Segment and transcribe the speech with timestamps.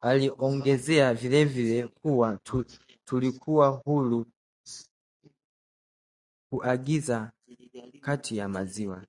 [0.00, 2.38] Aliongezea vilevile kuwa
[3.04, 4.26] tulikuwa huru
[6.50, 7.32] kuagiza
[8.00, 9.04] kati ya maziwa